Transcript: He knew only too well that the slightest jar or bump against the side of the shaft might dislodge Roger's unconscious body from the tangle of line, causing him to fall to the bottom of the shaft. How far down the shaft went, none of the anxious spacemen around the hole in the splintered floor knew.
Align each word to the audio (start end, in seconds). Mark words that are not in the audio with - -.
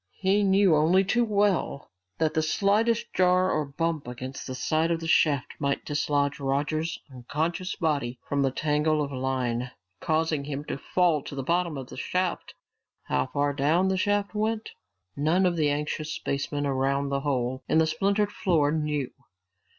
He 0.17 0.41
knew 0.41 0.75
only 0.75 1.03
too 1.03 1.23
well 1.23 1.91
that 2.17 2.33
the 2.33 2.41
slightest 2.41 3.13
jar 3.13 3.51
or 3.51 3.63
bump 3.65 4.07
against 4.07 4.47
the 4.47 4.55
side 4.55 4.89
of 4.89 4.99
the 4.99 5.07
shaft 5.07 5.53
might 5.59 5.85
dislodge 5.85 6.39
Roger's 6.39 6.97
unconscious 7.11 7.75
body 7.75 8.17
from 8.27 8.41
the 8.41 8.49
tangle 8.49 9.03
of 9.03 9.11
line, 9.11 9.69
causing 9.99 10.45
him 10.45 10.63
to 10.65 10.79
fall 10.79 11.21
to 11.21 11.35
the 11.35 11.43
bottom 11.43 11.77
of 11.77 11.85
the 11.89 11.97
shaft. 11.97 12.55
How 13.03 13.27
far 13.27 13.53
down 13.53 13.89
the 13.89 13.95
shaft 13.97 14.33
went, 14.33 14.71
none 15.15 15.45
of 15.45 15.55
the 15.55 15.69
anxious 15.69 16.11
spacemen 16.11 16.65
around 16.65 17.09
the 17.09 17.19
hole 17.21 17.61
in 17.69 17.77
the 17.77 17.85
splintered 17.85 18.31
floor 18.31 18.71
knew. 18.71 19.11